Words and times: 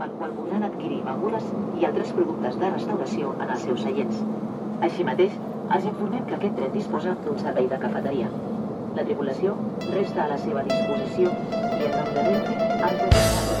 pel 0.00 0.12
qual 0.18 0.34
podran 0.38 0.66
adquirir 0.68 1.00
begudes 1.06 1.46
i 1.80 1.88
altres 1.88 2.12
productes 2.18 2.58
de 2.62 2.70
restauració 2.74 3.32
en 3.40 3.54
els 3.56 3.66
seus 3.68 3.82
seients. 3.86 4.20
Així 4.88 5.06
mateix, 5.08 5.38
els 5.76 5.88
informem 5.92 6.28
que 6.28 6.36
aquest 6.38 6.58
tren 6.60 6.76
disposa 6.76 7.16
d'un 7.24 7.40
servei 7.46 7.70
de 7.72 7.80
cafeteria. 7.86 8.30
La 8.98 9.06
tripulació 9.08 9.56
resta 9.90 10.24
a 10.26 10.30
la 10.34 10.38
seva 10.44 10.66
disposició 10.70 11.34
i 11.50 11.90
en 11.90 11.98
nom 11.98 12.14
de 12.14 12.28
Renfe 12.30 12.60
ens 12.60 13.02
desitja 13.02 13.53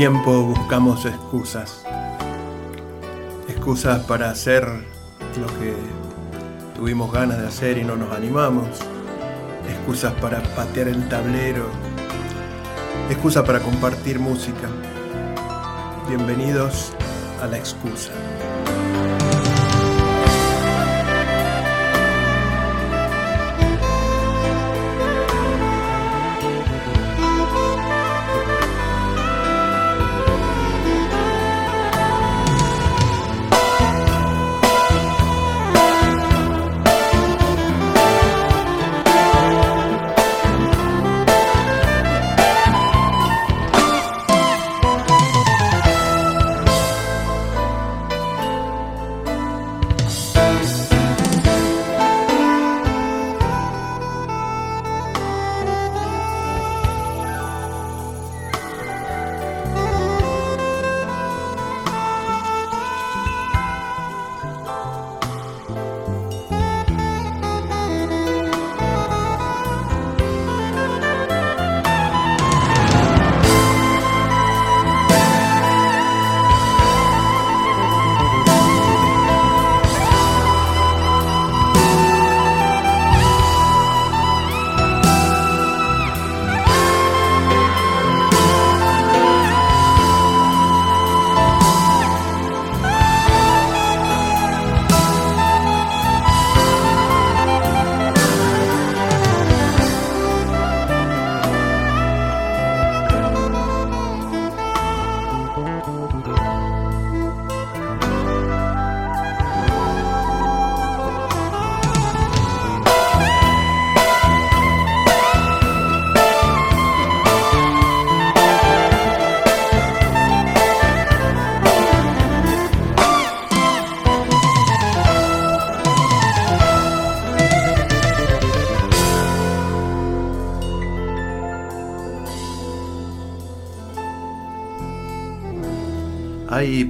tiempo 0.00 0.44
buscamos 0.44 1.04
excusas. 1.04 1.84
Excusas 3.48 4.02
para 4.06 4.30
hacer 4.30 4.66
lo 5.38 5.46
que 5.58 5.74
tuvimos 6.74 7.12
ganas 7.12 7.38
de 7.38 7.46
hacer 7.46 7.76
y 7.76 7.84
no 7.84 7.96
nos 7.96 8.10
animamos. 8.10 8.66
Excusas 9.68 10.14
para 10.14 10.42
patear 10.56 10.88
el 10.88 11.06
tablero. 11.10 11.66
Excusas 13.10 13.44
para 13.44 13.60
compartir 13.60 14.18
música. 14.18 14.70
Bienvenidos 16.08 16.94
a 17.42 17.46
la 17.46 17.58
excusa. 17.58 18.12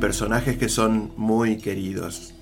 Personajes 0.00 0.56
que 0.56 0.69
son 0.71 1.12
muy 1.16 1.59
queridos, 1.59 2.33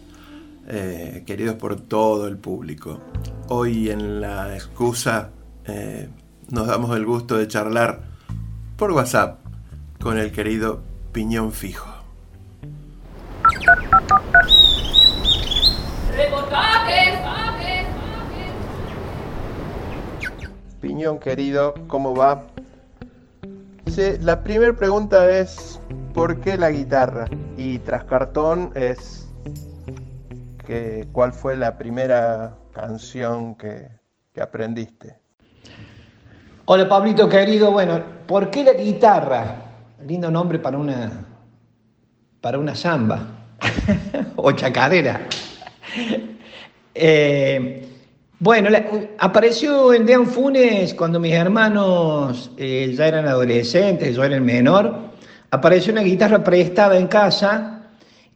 eh, 0.69 1.25
queridos 1.27 1.57
por 1.57 1.81
todo 1.81 2.29
el 2.29 2.39
público. 2.39 3.01
Hoy 3.49 3.91
en 3.91 4.21
la 4.21 4.55
excusa 4.55 5.31
eh, 5.67 6.09
nos 6.49 6.69
damos 6.69 6.97
el 6.97 7.05
gusto 7.05 7.37
de 7.37 7.49
charlar 7.49 8.03
por 8.77 8.93
WhatsApp 8.93 9.41
con 10.01 10.19
el 10.19 10.31
querido 10.31 10.81
Piñón 11.13 11.53
Fijo. 11.53 11.93
Piñón 20.81 21.19
querido, 21.19 21.75
¿cómo 21.89 22.15
va? 22.15 22.47
la 24.21 24.45
primera 24.45 24.73
pregunta 24.75 25.29
es 25.41 25.78
¿por 26.19 26.41
qué 26.41 26.59
la 26.59 26.73
guitarra? 26.73 27.27
Y 27.57 27.79
tras 27.79 28.03
cartón 28.03 28.73
es 28.75 29.29
que, 30.67 31.07
¿cuál 31.13 31.33
fue 31.33 31.57
la 31.57 31.79
primera 31.79 32.57
canción 32.73 33.55
que, 33.55 33.87
aprendiste? 34.41 35.17
Hola 36.65 36.89
Pablito 36.89 37.29
querido, 37.29 37.71
bueno, 37.71 38.03
¿por 38.27 38.51
qué 38.51 38.65
la 38.65 38.73
guitarra? 38.73 39.63
Lindo 40.07 40.29
nombre 40.29 40.59
para 40.59 40.77
una 40.77 41.25
para 42.41 42.59
una 42.59 42.75
samba 42.75 43.21
o 44.37 44.51
chacarera. 44.53 45.21
Eh, 46.95 47.89
bueno, 48.41 48.71
apareció 49.19 49.95
en 49.95 50.05
Dean 50.05 50.27
Funes 50.27 50.95
cuando 50.95 51.21
mis 51.21 51.33
hermanos 51.33 52.51
eh, 52.57 52.93
ya 52.97 53.07
eran 53.07 53.27
adolescentes, 53.27 54.17
yo 54.17 54.25
era 54.25 54.35
el 54.37 54.43
menor 54.43 55.08
apareció 55.51 55.93
una 55.93 56.03
guitarra 56.03 56.43
prestada 56.45 56.99
en 56.99 57.07
casa 57.07 57.91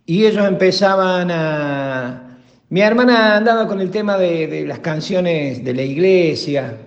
y 0.06 0.24
ellos 0.24 0.46
empezaban 0.46 1.30
a... 1.30 2.38
Mi 2.70 2.80
hermana 2.80 3.36
andaba 3.36 3.68
con 3.68 3.80
el 3.80 3.90
tema 3.90 4.16
de, 4.16 4.64
las 4.66 4.78
canciones 4.78 5.62
de 5.62 5.74
la 5.74 5.82
iglesia, 5.82 6.78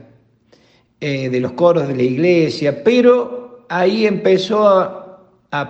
eh, 0.99 1.29
de 1.29 1.39
los 1.39 1.51
coros 1.51 1.87
de 1.87 1.95
la 1.95 2.01
iglesia, 2.01 2.83
pero 2.83 3.65
ahí 3.69 4.07
empezó 4.07 4.67
a, 4.67 5.01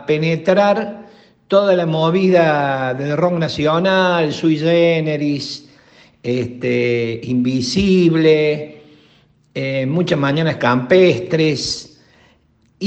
penetrar 0.07 1.05
toda 1.47 1.75
la 1.75 1.85
movida 1.85 2.95
del 2.95 3.15
rock 3.17 3.33
nacional, 3.33 4.33
sui 4.33 4.57
generis, 4.57 5.69
este, 6.23 7.19
invisible, 7.23 8.81
eh, 9.53 9.85
muchas 9.85 10.17
mañanas 10.17 10.55
campestres, 10.55 11.94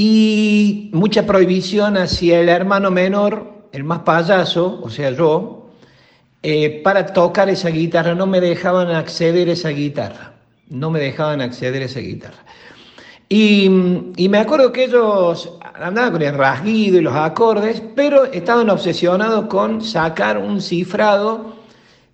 y 0.01 0.89
mucha 0.93 1.25
prohibición 1.25 1.97
hacia 1.97 2.39
el 2.39 2.47
hermano 2.47 2.89
menor, 2.89 3.65
el 3.73 3.83
más 3.83 3.99
payaso, 3.99 4.79
o 4.81 4.89
sea, 4.89 5.11
yo, 5.11 5.71
eh, 6.41 6.79
para 6.85 7.07
tocar 7.07 7.49
esa 7.49 7.67
guitarra. 7.67 8.15
No 8.15 8.25
me 8.25 8.39
dejaban 8.39 8.91
acceder 8.91 9.49
a 9.49 9.51
esa 9.51 9.67
guitarra. 9.71 10.35
No 10.69 10.89
me 10.89 11.01
dejaban 11.01 11.41
acceder 11.41 11.81
a 11.81 11.85
esa 11.87 11.99
guitarra. 11.99 12.45
Y, 13.27 13.67
me 13.67 14.37
acuerdo 14.37 14.71
que 14.71 14.85
ellos 14.85 15.57
andaban 15.61 16.13
con 16.13 16.21
el 16.21 16.33
rasguido 16.33 16.97
y 16.97 17.01
los 17.01 17.15
acordes, 17.15 17.83
pero 17.93 18.23
estaban 18.23 18.69
obsesionados 18.69 19.47
con 19.47 19.81
sacar 19.81 20.37
un 20.37 20.61
cifrado, 20.61 21.55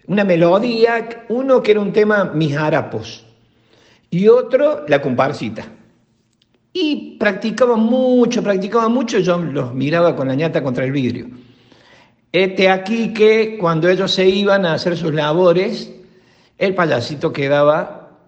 una 0.07 0.23
melodía, 0.23 1.23
uno 1.29 1.61
que 1.61 1.73
era 1.73 1.81
un 1.81 1.93
tema 1.93 2.31
mis 2.33 2.57
harapos 2.57 3.23
y 4.09 4.27
otro 4.27 4.85
la 4.87 5.03
comparsita. 5.03 5.67
Y 6.77 7.15
practicaban 7.17 7.79
mucho, 7.79 8.43
practicaban 8.43 8.91
mucho, 8.91 9.19
yo 9.19 9.37
los 9.37 9.73
miraba 9.73 10.13
con 10.13 10.27
la 10.27 10.35
ñata 10.35 10.61
contra 10.61 10.83
el 10.83 10.91
vidrio. 10.91 11.27
Este 12.33 12.69
aquí 12.69 13.13
que 13.13 13.57
cuando 13.57 13.87
ellos 13.87 14.11
se 14.11 14.27
iban 14.27 14.65
a 14.65 14.73
hacer 14.73 14.97
sus 14.97 15.13
labores, 15.13 15.89
el 16.57 16.75
payasito 16.75 17.31
quedaba 17.31 18.19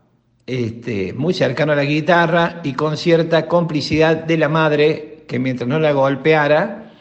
este, 0.46 1.12
muy 1.12 1.34
cercano 1.34 1.74
a 1.74 1.76
la 1.76 1.84
guitarra 1.84 2.62
y 2.64 2.72
con 2.72 2.96
cierta 2.96 3.50
complicidad 3.50 4.16
de 4.16 4.38
la 4.38 4.48
madre, 4.48 5.26
que 5.28 5.40
mientras 5.40 5.68
no 5.68 5.78
la 5.78 5.92
golpeara, 5.92 6.94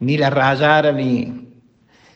ni 0.00 0.16
la 0.16 0.30
rayara, 0.30 0.90
ni, 0.90 1.50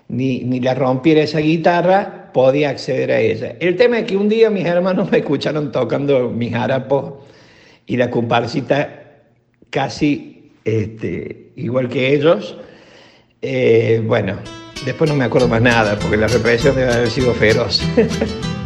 ni, 0.09 0.41
ni 0.45 0.61
la 0.61 0.73
rompiera 0.73 1.21
esa 1.21 1.41
guitarra, 1.41 2.31
podía 2.33 2.71
acceder 2.71 3.13
a 3.13 3.21
ella. 3.21 3.55
El 3.61 3.77
tema 3.77 3.99
es 3.99 4.07
que 4.07 4.17
un 4.17 4.31
día 4.31 4.49
mis 4.49 4.65
hermanos 4.65 5.11
me 5.11 5.19
escucharon 5.19 5.71
tocando 5.73 6.31
mis 6.31 6.55
harapos 6.55 7.29
y 7.89 7.97
la 7.97 8.11
comparsita 8.11 9.03
casi 9.71 10.53
este, 10.65 11.51
igual 11.57 11.89
que 11.89 12.15
ellos. 12.15 12.57
Eh, 13.41 14.03
bueno, 14.05 14.39
después 14.85 15.11
no 15.11 15.17
me 15.17 15.25
acuerdo 15.25 15.49
más 15.49 15.63
nada, 15.63 15.99
porque 15.99 16.17
la 16.17 16.29
represión 16.29 16.77
debe 16.77 16.93
haber 16.93 17.11
sido 17.11 17.35
feroz. 17.35 17.83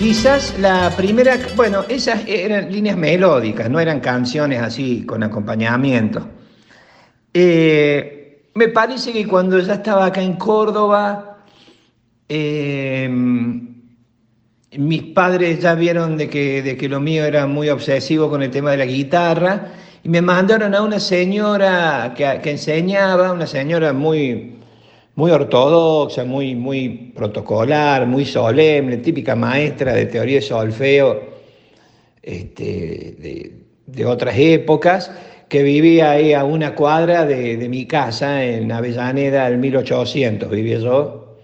Quizás 0.00 0.58
la 0.58 0.90
primera, 0.96 1.36
bueno, 1.56 1.84
esas 1.86 2.26
eran 2.26 2.72
líneas 2.72 2.96
melódicas, 2.96 3.68
no 3.68 3.78
eran 3.78 4.00
canciones 4.00 4.62
así 4.62 5.04
con 5.04 5.22
acompañamiento. 5.22 6.26
Eh, 7.34 8.46
me 8.54 8.68
parece 8.68 9.12
que 9.12 9.26
cuando 9.26 9.58
ya 9.58 9.74
estaba 9.74 10.06
acá 10.06 10.22
en 10.22 10.36
Córdoba, 10.36 11.44
eh, 12.30 13.06
mis 14.78 15.02
padres 15.12 15.60
ya 15.60 15.74
vieron 15.74 16.16
de 16.16 16.30
que, 16.30 16.62
de 16.62 16.78
que 16.78 16.88
lo 16.88 16.98
mío 16.98 17.26
era 17.26 17.46
muy 17.46 17.68
obsesivo 17.68 18.30
con 18.30 18.42
el 18.42 18.50
tema 18.50 18.70
de 18.70 18.78
la 18.78 18.86
guitarra 18.86 19.66
y 20.02 20.08
me 20.08 20.22
mandaron 20.22 20.74
a 20.74 20.80
una 20.80 20.98
señora 20.98 22.14
que 22.16 22.50
enseñaba, 22.50 23.32
una 23.32 23.46
señora 23.46 23.92
muy, 23.92 24.59
muy 25.20 25.30
ortodoxa, 25.32 26.24
muy, 26.24 26.54
muy 26.54 27.12
protocolar, 27.14 28.06
muy 28.06 28.24
solemne, 28.24 28.96
típica 28.96 29.36
maestra 29.36 29.92
de 29.92 30.06
teoría 30.06 30.36
de 30.36 30.42
solfeo 30.42 31.20
este, 32.22 33.52
de, 33.86 34.06
otras 34.06 34.34
épocas, 34.38 35.12
que 35.46 35.62
vivía 35.62 36.12
ahí 36.12 36.32
a 36.32 36.44
una 36.44 36.74
cuadra 36.74 37.26
de, 37.26 37.68
mi 37.68 37.84
casa 37.84 38.42
en 38.44 38.72
Avellaneda, 38.72 39.48
en 39.48 39.60
1800 39.60 40.50
vivía 40.50 40.78
yo. 40.78 41.36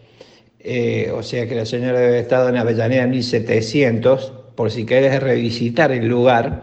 Eh, 0.59 1.13
o 1.15 1.23
sea 1.23 1.47
que 1.47 1.55
la 1.55 1.67
señora 1.67 1.99
debe 1.99 2.09
haber 2.09 2.23
estado 2.23 2.49
en 2.49 2.57
Avellaneda 2.57 3.03
en 3.03 3.11
1700, 3.11 4.33
por 4.55 4.71
si 4.71 4.87
querés 4.87 5.23
revisitar 5.23 5.93
el 5.93 6.07
lugar 6.07 6.63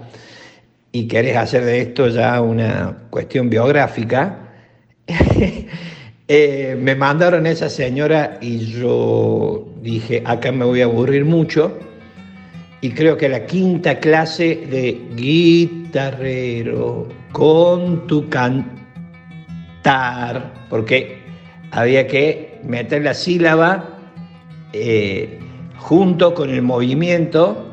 y 0.92 1.08
querés 1.08 1.38
hacer 1.38 1.64
de 1.64 1.82
esto 1.82 2.08
ya 2.08 2.42
una 2.42 3.04
cuestión 3.12 3.52
biográfica. 3.52 4.50
Eh, 6.36 6.76
me 6.82 6.96
mandaron 6.96 7.46
esa 7.46 7.70
señora 7.70 8.40
y 8.42 8.58
yo 8.58 9.68
dije, 9.84 10.24
acá 10.26 10.52
me 10.52 10.66
voy 10.66 10.82
a 10.82 10.86
aburrir 10.86 11.26
mucho. 11.26 11.78
Y 12.82 12.90
creo 12.90 13.16
que 13.18 13.30
la 13.30 13.46
quinta 13.46 14.00
clase 14.00 14.66
de 14.68 15.00
guitarrero 15.16 17.08
con 17.32 18.08
tu 18.08 18.28
cantar, 18.30 18.64
porque 20.72 21.22
había 21.70 22.08
que 22.08 22.60
meter 22.64 23.04
la 23.04 23.14
sílaba 23.14 24.00
eh, 24.74 25.38
junto 25.78 26.34
con 26.34 26.50
el 26.50 26.64
movimiento 26.64 27.70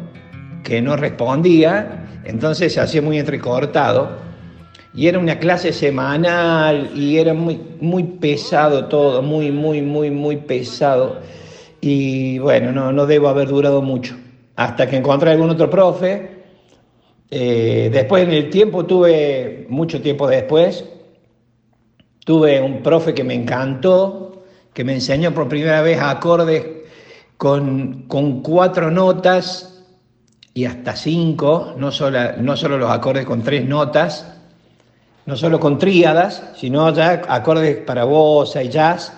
que 0.65 0.83
no 0.83 0.97
respondía, 0.97 2.05
entonces 2.25 2.75
se 2.75 2.81
hacía 2.81 3.01
muy 3.01 3.19
entrecortado 3.19 4.19
y 4.92 5.06
era 5.06 5.19
una 5.19 5.38
clase 5.38 5.72
semanal 5.72 6.90
y 6.96 7.19
era 7.19 7.32
muy, 7.32 7.60
muy 7.81 8.02
pesado 8.02 8.87
todo, 8.87 9.22
muy, 9.22 9.52
muy, 9.52 9.82
muy, 9.82 10.10
muy 10.10 10.37
pesado. 10.37 11.20
Y 11.81 12.38
bueno, 12.40 12.72
no, 12.72 12.92
no 12.92 13.06
debo 13.06 13.28
haber 13.28 13.48
durado 13.48 13.82
mucho. 13.82 14.16
Hasta 14.56 14.88
que 14.88 14.96
encontré 14.96 15.31
algún 15.31 15.50
otro 15.50 15.70
profe. 15.70 16.40
Eh, 17.31 17.88
después 17.92 18.25
en 18.25 18.32
el 18.32 18.50
tiempo 18.50 18.84
tuve, 18.84 19.66
mucho 19.69 20.02
tiempo 20.02 20.26
después, 20.26 20.84
tuve 22.25 22.60
un 22.60 22.82
profe 22.82 23.14
que 23.14 23.22
me 23.22 23.34
encantó, 23.34 24.42
que 24.75 24.82
me 24.82 24.94
enseñó 24.94 25.32
por 25.32 25.48
primera 25.48 25.81
vez 25.81 26.00
acordes 26.00 26.66
con, 27.37 28.08
con 28.08 28.42
cuatro 28.42 28.90
notas 28.90 29.84
y 30.52 30.64
hasta 30.64 30.96
cinco, 30.96 31.75
no 31.76 31.92
solo, 31.92 32.37
no 32.38 32.56
solo 32.56 32.76
los 32.76 32.90
acordes 32.90 33.25
con 33.25 33.44
tres 33.44 33.64
notas 33.64 34.39
no 35.31 35.37
solo 35.37 35.61
con 35.61 35.79
tríadas, 35.79 36.43
sino 36.56 36.93
ya 36.93 37.23
acordes 37.29 37.77
para 37.77 38.03
voz 38.03 38.56
y 38.56 38.69
jazz, 38.69 39.12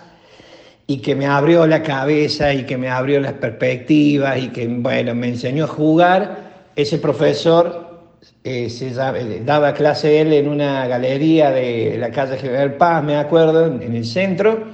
y 0.86 0.98
que 0.98 1.14
me 1.14 1.24
abrió 1.24 1.66
la 1.66 1.82
cabeza 1.82 2.52
y 2.52 2.64
que 2.64 2.76
me 2.76 2.90
abrió 2.90 3.18
las 3.18 3.32
perspectivas 3.32 4.36
y 4.36 4.48
que, 4.48 4.68
bueno, 4.68 5.14
me 5.14 5.28
enseñó 5.28 5.64
a 5.64 5.68
jugar. 5.68 6.52
Ese 6.76 6.98
profesor 6.98 8.02
eh, 8.44 8.68
se 8.68 8.88
eh, 8.88 9.42
daba 9.42 9.72
clase 9.72 10.20
él 10.20 10.34
en 10.34 10.48
una 10.48 10.86
galería 10.86 11.50
de 11.50 11.96
la 11.98 12.10
calle 12.10 12.36
General 12.36 12.74
Paz, 12.74 13.02
me 13.02 13.16
acuerdo, 13.16 13.64
en 13.64 13.96
el 13.96 14.04
centro, 14.04 14.64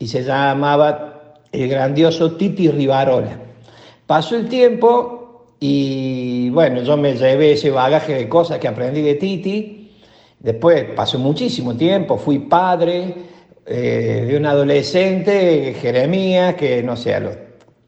y 0.00 0.08
se 0.08 0.24
llamaba 0.24 1.36
el 1.52 1.68
grandioso 1.68 2.32
Titi 2.32 2.68
Rivarola. 2.68 3.38
Pasó 4.04 4.34
el 4.34 4.48
tiempo 4.48 5.46
y, 5.60 6.50
bueno, 6.50 6.82
yo 6.82 6.96
me 6.96 7.14
llevé 7.14 7.52
ese 7.52 7.70
bagaje 7.70 8.14
de 8.14 8.28
cosas 8.28 8.58
que 8.58 8.66
aprendí 8.66 9.00
de 9.00 9.14
Titi, 9.14 9.79
Después 10.40 10.86
pasó 10.96 11.18
muchísimo 11.18 11.76
tiempo, 11.76 12.16
fui 12.16 12.38
padre 12.38 13.14
eh, 13.66 14.24
de 14.26 14.36
un 14.38 14.46
adolescente, 14.46 15.76
Jeremías, 15.78 16.54
que 16.54 16.82
no 16.82 16.96
sé, 16.96 17.14
a 17.14 17.20
los 17.20 17.36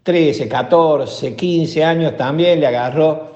13, 0.02 0.48
14, 0.48 1.34
15 1.34 1.84
años 1.84 2.16
también 2.16 2.60
le 2.60 2.66
agarró, 2.66 3.32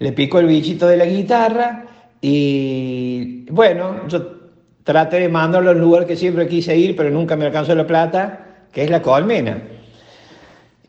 le 0.00 0.12
picó 0.12 0.40
el 0.40 0.46
bichito 0.46 0.88
de 0.88 0.96
la 0.96 1.06
guitarra 1.06 1.86
y 2.20 3.46
bueno, 3.50 4.08
yo 4.08 4.40
traté 4.82 5.20
de 5.20 5.28
mandarlo 5.28 5.70
al 5.70 5.78
lugar 5.78 6.04
que 6.04 6.16
siempre 6.16 6.48
quise 6.48 6.76
ir, 6.76 6.96
pero 6.96 7.08
nunca 7.08 7.36
me 7.36 7.46
alcanzó 7.46 7.72
la 7.76 7.86
plata, 7.86 8.64
que 8.72 8.82
es 8.82 8.90
la 8.90 9.00
colmena. 9.00 9.62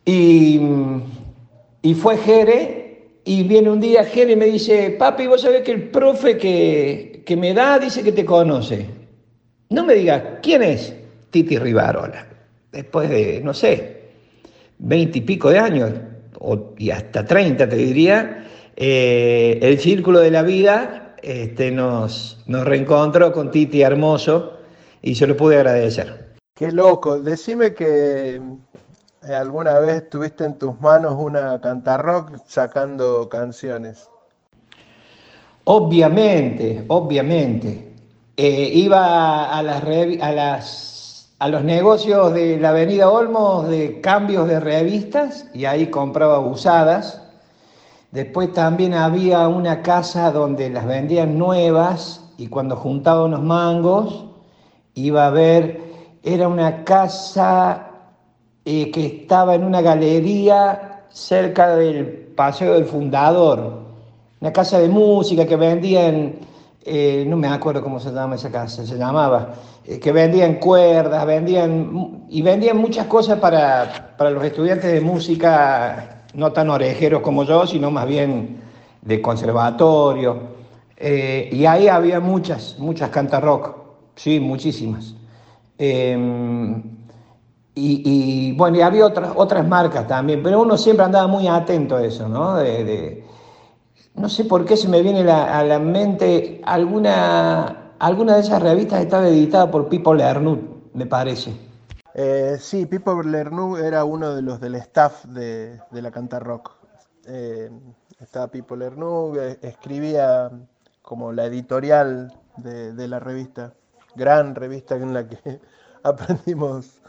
Y, 0.03 0.59
y 1.83 1.93
fue 1.93 2.17
Jere 2.17 2.81
y 3.23 3.43
viene 3.43 3.69
un 3.69 3.79
día 3.79 4.03
Jere 4.03 4.31
y 4.31 4.35
me 4.35 4.45
dice, 4.47 4.95
papi, 4.97 5.27
vos 5.27 5.41
sabés 5.41 5.61
que 5.61 5.71
el 5.71 5.89
profe 5.89 6.37
que, 6.37 7.10
que 7.25 7.35
me 7.35 7.53
da 7.53 7.79
dice 7.79 8.03
que 8.03 8.11
te 8.11 8.25
conoce. 8.25 8.85
No 9.69 9.85
me 9.85 9.95
digas, 9.95 10.23
¿quién 10.41 10.63
es? 10.63 10.93
Titi 11.29 11.57
Rivarola. 11.57 12.27
Después 12.71 13.09
de, 13.09 13.41
no 13.43 13.53
sé, 13.53 14.11
veinte 14.79 15.19
y 15.19 15.21
pico 15.21 15.49
de 15.49 15.59
años, 15.59 15.91
o, 16.39 16.73
y 16.77 16.91
hasta 16.91 17.25
treinta 17.25 17.67
te 17.67 17.75
diría, 17.75 18.45
eh, 18.75 19.59
el 19.61 19.79
círculo 19.79 20.19
de 20.19 20.31
la 20.31 20.43
vida 20.43 21.15
este, 21.21 21.71
nos, 21.71 22.41
nos 22.47 22.65
reencontró 22.65 23.31
con 23.31 23.51
Titi 23.51 23.81
hermoso 23.81 24.57
y 25.01 25.15
se 25.15 25.27
lo 25.27 25.37
pude 25.37 25.57
agradecer. 25.57 26.31
Qué 26.55 26.71
loco, 26.71 27.19
decime 27.19 27.73
que 27.73 28.41
eh, 29.23 29.35
¿Alguna 29.35 29.77
vez 29.77 30.09
tuviste 30.09 30.45
en 30.45 30.57
tus 30.57 30.79
manos 30.81 31.13
una 31.15 31.61
cantarrock 31.61 32.37
sacando 32.47 33.29
canciones? 33.29 34.09
Obviamente, 35.73 36.83
obviamente. 36.89 37.93
Eh, 38.35 38.71
iba 38.73 39.57
a, 39.57 39.63
las, 39.63 41.29
a, 41.39 41.47
los 41.47 41.63
negocios 41.63 42.33
de 42.33 42.59
la 42.59 42.71
Avenida 42.71 43.09
Olmos 43.09 43.69
de 43.69 44.01
cambios 44.01 44.49
de 44.49 44.59
revistas 44.59 45.45
y 45.53 45.63
ahí 45.63 45.87
compraba 45.87 46.39
usadas. 46.39 47.21
Después 48.11 48.51
también 48.51 48.93
había 48.93 49.47
una 49.47 49.81
casa 49.81 50.33
donde 50.33 50.69
las 50.69 50.85
vendían 50.85 51.37
nuevas 51.37 52.21
y 52.37 52.47
cuando 52.47 52.75
juntaba 52.75 53.23
unos 53.23 53.41
mangos 53.41 54.25
iba 54.93 55.27
a 55.27 55.29
ver, 55.29 55.79
era 56.21 56.49
una 56.49 56.83
casa 56.83 57.91
eh, 58.65 58.91
que 58.91 59.05
estaba 59.05 59.55
en 59.55 59.63
una 59.63 59.79
galería 59.79 61.05
cerca 61.07 61.77
del 61.77 62.33
Paseo 62.35 62.73
del 62.73 62.83
Fundador, 62.83 63.80
una 64.41 64.51
casa 64.51 64.79
de 64.79 64.89
música 64.89 65.45
que 65.45 65.55
vendían, 65.55 66.33
eh, 66.83 67.23
no 67.27 67.37
me 67.37 67.47
acuerdo 67.47 67.83
cómo 67.83 67.99
se 67.99 68.11
llama 68.11 68.35
esa 68.35 68.51
casa, 68.51 68.85
se 68.85 68.97
llamaba, 68.97 69.53
eh, 69.85 69.99
que 69.99 70.11
vendían 70.11 70.55
cuerdas, 70.55 71.23
vendían, 71.27 72.25
y 72.27 72.41
vendían 72.41 72.77
muchas 72.77 73.05
cosas 73.05 73.39
para, 73.39 74.15
para 74.17 74.31
los 74.31 74.43
estudiantes 74.43 74.91
de 74.91 74.99
música, 74.99 76.23
no 76.33 76.51
tan 76.51 76.71
orejeros 76.71 77.21
como 77.21 77.43
yo, 77.43 77.67
sino 77.67 77.91
más 77.91 78.07
bien 78.07 78.61
de 79.03 79.21
conservatorio. 79.21 80.39
Eh, 80.97 81.49
y 81.51 81.65
ahí 81.67 81.87
había 81.87 82.19
muchas, 82.19 82.77
muchas 82.79 83.09
cantar 83.11 83.43
rock, 83.43 83.75
sí, 84.15 84.39
muchísimas. 84.39 85.13
Em, 85.77 86.81
y, 87.75 88.53
bueno, 88.53 88.77
y 88.77 88.81
había 88.81 89.05
otras, 89.05 89.33
otras 89.35 89.67
marcas 89.67 90.07
también, 90.07 90.41
pero 90.43 90.61
uno 90.61 90.77
siempre 90.77 91.05
andaba 91.05 91.27
muy 91.27 91.47
atento 91.47 91.95
a 91.95 92.03
eso, 92.03 92.27
¿no? 92.27 92.57
No 94.15 94.29
sé 94.29 94.45
por 94.45 94.65
qué 94.65 94.77
se 94.77 94.87
me 94.87 95.01
viene 95.01 95.29
a 95.29 95.63
la 95.63 95.79
mente 95.79 96.61
alguna, 96.63 97.93
alguna 97.99 98.35
de 98.35 98.41
esas 98.41 98.61
revistas 98.61 99.01
estaba 99.01 99.27
editada 99.27 99.71
por 99.71 99.89
Pipo 99.89 100.13
Lernut, 100.13 100.93
me 100.93 101.05
parece. 101.05 101.55
Eh, 102.13 102.57
sí, 102.59 102.85
Pipo 102.85 103.21
Lernut 103.23 103.79
era 103.79 104.03
uno 104.03 104.35
de 104.35 104.41
los 104.41 104.59
del 104.59 104.75
staff 104.75 105.25
de, 105.25 105.79
la 105.91 106.11
Cantar 106.11 106.43
Rock. 106.43 106.71
Eh, 107.25 107.69
estaba 108.19 108.47
Pipo 108.47 108.75
Lernut, 108.75 109.37
eh, 109.37 109.59
escribía 109.61 110.51
como 111.01 111.31
la 111.31 111.45
editorial 111.45 112.33
de, 112.57 112.93
de, 112.93 113.07
la 113.07 113.19
revista, 113.19 113.73
gran 114.15 114.55
revista 114.55 114.95
en 114.95 115.13
la 115.13 115.27
que 115.27 115.61
aprendimos 116.03 117.01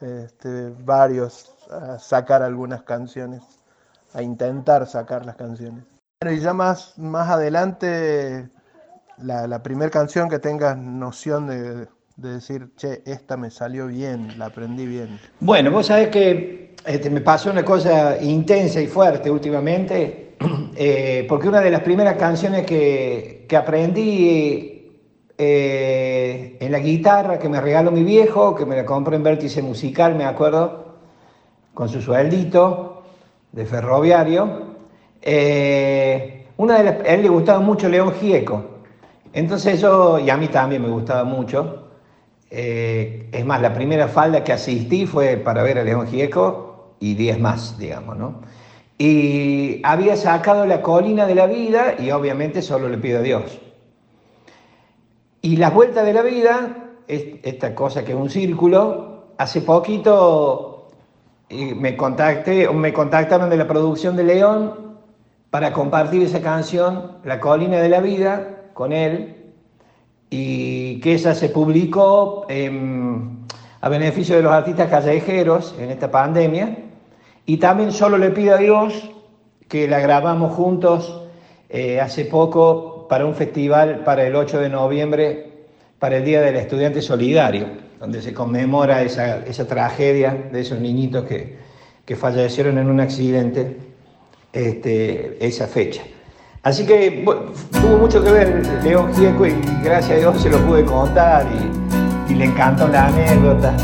este, 0.00 0.70
varios 0.84 1.54
a 1.70 1.98
sacar 1.98 2.42
algunas 2.42 2.82
canciones, 2.82 3.42
a 4.12 4.22
intentar 4.22 4.86
sacar 4.86 5.24
las 5.24 5.36
canciones. 5.36 5.84
Y 6.30 6.38
ya 6.38 6.52
más, 6.52 6.96
más 6.98 7.28
adelante, 7.28 8.48
la, 9.18 9.62
primera 9.62 9.90
canción 9.90 10.28
que 10.28 10.38
tengas 10.38 10.76
noción 10.76 11.46
de, 11.46 11.88
decir, 12.16 12.70
che, 12.76 13.02
esta 13.06 13.36
me 13.36 13.50
salió 13.50 13.86
bien, 13.88 14.38
la 14.38 14.46
aprendí 14.46 14.86
bien. 14.86 15.18
Bueno, 15.40 15.70
vos 15.70 15.86
sabés 15.86 16.08
que 16.08 16.76
este, 16.84 17.10
me 17.10 17.20
pasó 17.22 17.50
una 17.50 17.64
cosa 17.64 18.22
intensa 18.22 18.80
y 18.80 18.86
fuerte 18.86 19.30
últimamente, 19.30 20.36
eh, 20.76 21.26
porque 21.28 21.48
una 21.48 21.60
de 21.60 21.70
las 21.70 21.80
primeras 21.80 22.16
canciones 22.16 22.66
que, 22.66 23.46
que 23.48 23.56
aprendí 23.56 24.72
eh, 25.38 26.56
en 26.60 26.70
la 26.70 26.78
guitarra 26.78 27.38
que 27.38 27.48
me 27.48 27.60
regaló 27.60 27.90
mi 27.90 28.04
viejo, 28.04 28.54
que 28.54 28.66
me 28.66 28.76
la 28.76 28.84
compró 28.84 29.16
en 29.16 29.22
Vértice 29.22 29.62
Musical, 29.62 30.14
me 30.14 30.24
acuerdo, 30.24 30.98
con 31.74 31.88
su 31.88 32.00
sueldito 32.00 33.02
de 33.50 33.66
ferroviario. 33.66 34.71
Eh, 35.22 36.46
una 36.56 36.82
de 36.82 36.88
a 36.88 37.14
él 37.14 37.22
le 37.22 37.28
gustaba 37.28 37.60
mucho 37.60 37.88
León 37.88 38.12
Gieco. 38.20 38.64
Entonces 39.32 39.80
yo, 39.80 40.18
y 40.18 40.28
a 40.28 40.36
mí 40.36 40.48
también 40.48 40.82
me 40.82 40.88
gustaba 40.88 41.24
mucho. 41.24 41.88
Eh, 42.50 43.28
es 43.32 43.44
más, 43.46 43.62
la 43.62 43.72
primera 43.72 44.08
falda 44.08 44.44
que 44.44 44.52
asistí 44.52 45.06
fue 45.06 45.36
para 45.38 45.62
ver 45.62 45.78
a 45.78 45.84
León 45.84 46.06
Gieco 46.06 46.96
y 47.00 47.14
diez 47.14 47.40
más, 47.40 47.78
digamos, 47.78 48.18
¿no? 48.18 48.42
Y 48.98 49.80
había 49.84 50.16
sacado 50.16 50.66
la 50.66 50.82
colina 50.82 51.26
de 51.26 51.34
la 51.34 51.46
vida 51.46 51.94
y 51.98 52.10
obviamente 52.10 52.60
solo 52.60 52.88
le 52.88 52.98
pido 52.98 53.20
a 53.20 53.22
Dios. 53.22 53.58
Y 55.40 55.56
las 55.56 55.72
vueltas 55.74 56.04
de 56.04 56.12
la 56.12 56.22
vida, 56.22 56.90
esta 57.08 57.74
cosa 57.74 58.04
que 58.04 58.12
es 58.12 58.18
un 58.18 58.30
círculo, 58.30 59.24
hace 59.38 59.62
poquito 59.62 60.88
eh, 61.48 61.74
me, 61.74 61.96
contacté, 61.96 62.68
me 62.68 62.92
contactaron 62.92 63.50
de 63.50 63.56
la 63.56 63.66
producción 63.66 64.14
de 64.14 64.24
León 64.24 64.91
para 65.52 65.74
compartir 65.74 66.22
esa 66.22 66.40
canción, 66.40 67.18
La 67.24 67.38
Colina 67.38 67.76
de 67.76 67.90
la 67.90 68.00
Vida, 68.00 68.70
con 68.72 68.90
él, 68.90 69.36
y 70.30 70.98
que 71.00 71.12
esa 71.12 71.34
se 71.34 71.50
publicó 71.50 72.46
a 72.48 73.88
beneficio 73.90 74.34
de 74.34 74.40
los 74.40 74.50
artistas 74.50 74.88
callejeros 74.88 75.74
en 75.78 75.90
esta 75.90 76.10
pandemia. 76.10 76.78
Y 77.44 77.58
también 77.58 77.92
solo 77.92 78.16
le 78.16 78.30
pido 78.30 78.54
a 78.54 78.56
Dios 78.56 79.10
que 79.68 79.86
la 79.86 80.00
grabamos 80.00 80.54
juntos 80.54 81.22
eh, 81.68 82.00
hace 82.00 82.24
poco 82.24 83.06
para 83.06 83.26
un 83.26 83.34
festival 83.34 84.04
para 84.04 84.26
el 84.26 84.34
8 84.34 84.58
de 84.58 84.70
noviembre, 84.70 85.52
para 85.98 86.16
el 86.16 86.24
Día 86.24 86.40
del 86.40 86.56
Estudiante 86.56 87.02
Solidario, 87.02 87.66
donde 88.00 88.22
se 88.22 88.32
conmemora 88.32 89.02
esa, 89.02 89.44
esa 89.44 89.66
tragedia 89.66 90.48
de 90.50 90.62
esos 90.62 90.80
niñitos 90.80 91.26
que, 91.26 91.58
que 92.06 92.16
fallecieron 92.16 92.78
en 92.78 92.88
un 92.88 93.00
accidente 93.00 93.91
este, 94.52 95.36
esa 95.44 95.66
fecha. 95.66 96.02
Así 96.62 96.86
que 96.86 97.24
tuvo 97.72 97.98
mucho 97.98 98.22
que 98.22 98.30
ver 98.30 98.62
León 98.84 99.12
Gieco 99.14 99.46
y 99.46 99.54
gracias 99.82 100.12
a 100.12 100.20
Dios 100.20 100.40
se 100.40 100.48
lo 100.48 100.58
pude 100.58 100.84
contar 100.84 101.46
y, 102.28 102.34
le 102.34 102.46
encantó 102.46 102.88
la 102.88 103.08
anécdota. 103.08 103.74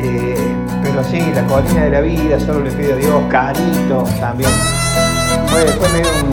Eh, 0.00 0.36
pero 0.82 1.02
sí, 1.02 1.20
la 1.34 1.44
colina 1.46 1.84
de 1.84 1.90
la 1.90 2.00
vida, 2.00 2.38
solo 2.38 2.60
le 2.60 2.70
pido 2.70 2.94
a 2.94 2.96
Dios, 2.96 3.22
Carito 3.28 4.04
también. 4.20 4.50
Fue, 5.48 5.62
fue 5.66 5.88
medio 5.88 6.08
un 6.24 6.32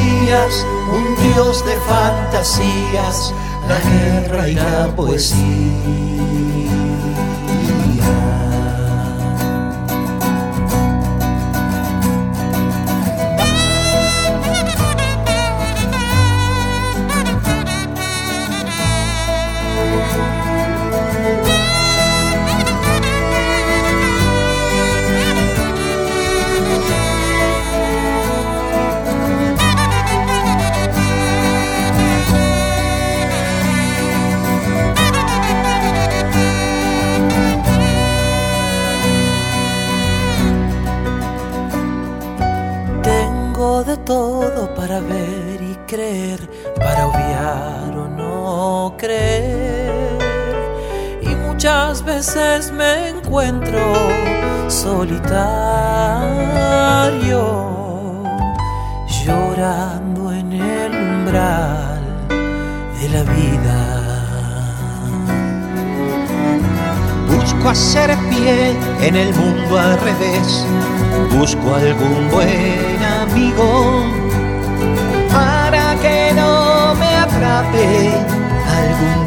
cosas. 0.31 0.65
la 3.67 3.79
guerra 3.79 4.47
y 4.49 4.53
la 4.55 4.95
poesía. 4.95 6.20
Encuentro 53.31 53.95
solitario, 54.67 55.39
llorando 59.07 60.33
en 60.33 60.51
el 60.51 60.91
umbral 60.91 62.01
de 62.99 63.07
la 63.07 63.23
vida. 63.23 63.79
Busco 67.33 67.69
hacer 67.69 68.17
pie 68.29 68.75
en 69.01 69.15
el 69.15 69.33
mundo 69.33 69.79
al 69.79 69.97
revés, 70.01 70.65
busco 71.31 71.73
algún 71.73 72.29
buen 72.29 73.01
amigo 73.21 74.03
para 75.31 75.95
que 76.01 76.33
no 76.35 76.95
me 76.95 77.15
atrape 77.15 78.11
algún 78.81 79.25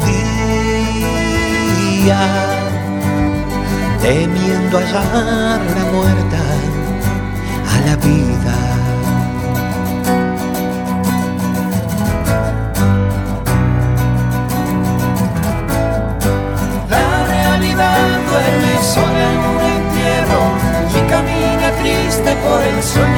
día, 2.03 2.64
temiendo 4.01 4.77
hallar 4.77 5.59
la 5.77 5.83
muerta 5.93 6.41
a 7.73 7.79
la 7.87 7.95
vida. 7.97 8.57
La 16.89 17.25
realidad 17.27 18.19
duerme 18.29 18.73
sola 18.93 19.25
en 19.33 19.39
un 19.53 19.61
entierro 19.77 20.43
y 20.95 20.99
camina 21.09 21.67
triste 21.81 22.31
por 22.43 22.61
el 22.63 22.83
sueño 22.83 23.14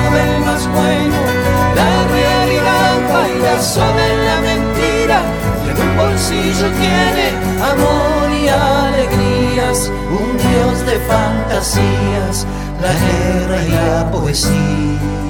fantasías, 11.57 12.45
la 12.81 12.93
guerra 12.93 13.63
y 13.63 13.69
la 13.69 14.11
poesía. 14.11 15.26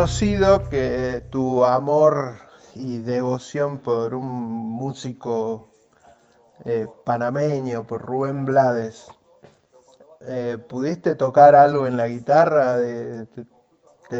Conocido 0.00 0.66
que 0.70 1.24
tu 1.28 1.62
amor 1.62 2.36
y 2.74 3.00
devoción 3.00 3.76
por 3.80 4.14
un 4.14 4.26
músico 4.26 5.68
eh, 6.64 6.86
panameño, 7.04 7.86
por 7.86 8.00
Rubén 8.00 8.46
Blades, 8.46 9.08
eh, 10.22 10.56
¿pudiste 10.66 11.16
tocar 11.16 11.54
algo 11.54 11.86
en 11.86 11.98
la 11.98 12.08
guitarra 12.08 12.78
de, 12.78 13.26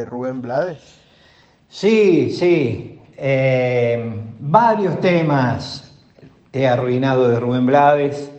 Rubén 0.05 0.43
Blades? 0.43 0.83
Sí, 1.71 2.31
sí. 2.31 3.01
eh, 3.17 4.23
varios 4.39 5.01
temas 5.01 5.95
he 6.53 6.69
arruinado 6.69 7.27
de 7.27 7.41
Rubén 7.41 7.65
Blades. 7.65 8.31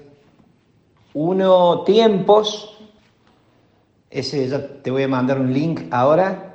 Uno, 1.15 1.81
Tiempos. 1.85 2.77
Ese 4.11 4.47
ya 4.47 4.83
te 4.83 4.91
voy 4.91 5.01
a 5.01 5.07
mandar 5.07 5.39
un 5.39 5.51
link 5.51 5.87
ahora 5.89 6.49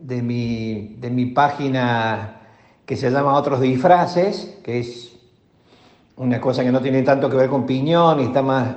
de 0.00 0.22
mi, 0.22 0.96
de 0.98 1.10
mi 1.10 1.26
página 1.26 2.40
que 2.86 2.96
se 2.96 3.10
llama 3.10 3.34
Otros 3.34 3.60
Disfraces, 3.60 4.58
que 4.64 4.80
es 4.80 5.18
una 6.16 6.40
cosa 6.40 6.62
que 6.64 6.72
no 6.72 6.80
tiene 6.80 7.02
tanto 7.02 7.30
que 7.30 7.36
ver 7.36 7.48
con 7.48 7.66
piñón 7.66 8.20
y 8.20 8.24
está 8.24 8.42
más 8.42 8.74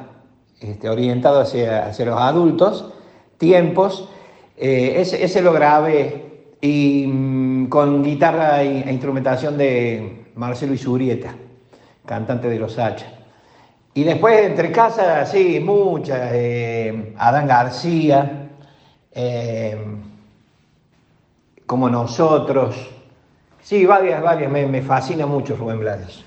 este, 0.59 0.89
orientado 0.89 1.41
hacia, 1.41 1.87
hacia 1.87 2.05
los 2.05 2.19
adultos. 2.19 2.93
Tiempos. 3.37 4.07
Eh, 4.55 5.01
ese, 5.01 5.23
ese 5.23 5.41
lo 5.41 5.51
grabé 5.51 6.55
y 6.61 7.07
mm, 7.07 7.67
con 7.67 8.03
guitarra 8.03 8.61
e 8.61 8.91
instrumentación 8.91 9.57
de 9.57 10.27
Marcelo 10.35 10.73
Isurieta, 10.73 11.35
cantante 12.05 12.47
de 12.47 12.59
Los 12.59 12.77
Hacha. 12.77 13.07
Y 13.95 14.03
después 14.03 14.45
entre 14.45 14.71
casas, 14.71 15.29
sí, 15.31 15.59
muchas. 15.59 16.29
eh, 16.33 17.13
Adán 17.17 17.47
García, 17.47 18.49
eh, 19.11 19.77
como 21.65 21.89
nosotros. 21.89 22.75
Sí, 23.61 23.85
varias, 23.85 24.21
varias. 24.21 24.51
Me, 24.51 24.81
fascina 24.81 25.25
mucho 25.25 25.55
Rubén 25.55 25.79
Blades. 25.79 26.23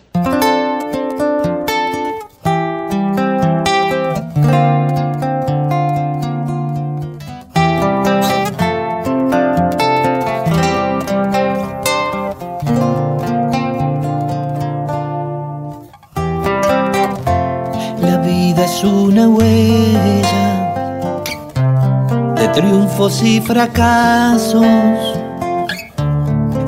Triunfos 22.57 23.23
y 23.23 23.39
fracasos, 23.43 24.65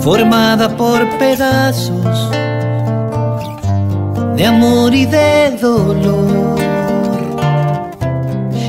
formada 0.00 0.76
por 0.76 1.08
pedazos 1.18 2.30
de 4.36 4.46
amor 4.46 4.94
y 4.94 5.04
de 5.04 5.56
dolor. 5.60 6.58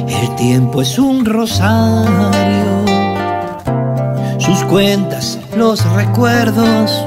El 0.07 0.35
tiempo 0.35 0.81
es 0.81 0.97
un 0.97 1.25
rosario, 1.25 2.85
sus 4.39 4.63
cuentas, 4.63 5.37
los 5.55 5.85
recuerdos, 5.93 7.05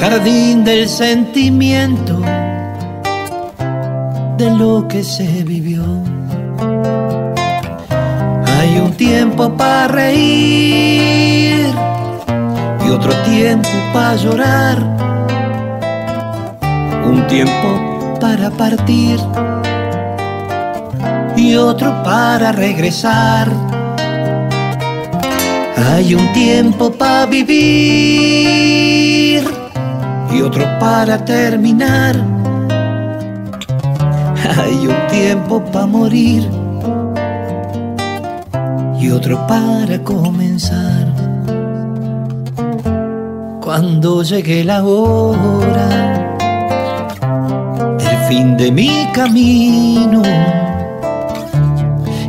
jardín 0.00 0.64
del 0.64 0.88
sentimiento 0.88 2.20
de 4.38 4.50
lo 4.50 4.88
que 4.88 5.04
se 5.04 5.44
vivió. 5.44 5.84
Hay 8.46 8.78
un 8.78 8.92
tiempo 8.92 9.50
para 9.56 9.88
reír 9.88 11.66
y 12.88 12.90
otro 12.90 13.12
tiempo 13.24 13.68
para 13.92 14.16
llorar. 14.16 14.78
Un 17.04 17.26
tiempo 17.26 18.16
para 18.18 18.50
partir 18.50 19.20
y 21.36 21.54
otro 21.54 22.02
para 22.02 22.52
regresar. 22.52 23.48
Hay 25.76 26.14
un 26.14 26.32
tiempo 26.32 26.90
para 26.90 27.26
vivir 27.26 27.54
y 30.32 30.40
otro 30.40 30.64
para 30.80 31.22
terminar. 31.24 32.16
Hay 34.58 34.86
un 34.86 35.06
tiempo 35.10 35.62
para 35.72 35.86
morir 35.86 36.48
y 38.98 39.10
otro 39.10 39.46
para 39.46 40.02
comenzar. 40.02 40.97
Cuando 43.68 44.22
llegue 44.22 44.64
la 44.64 44.82
hora. 44.82 45.88
Del 47.98 48.16
fin 48.26 48.56
de 48.56 48.72
mi 48.72 49.06
camino, 49.12 50.22